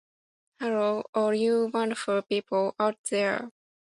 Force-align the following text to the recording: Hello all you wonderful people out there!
Hello 0.59 1.03
all 1.13 1.31
you 1.35 1.69
wonderful 1.71 2.23
people 2.23 2.73
out 2.79 2.97
there! 3.11 3.51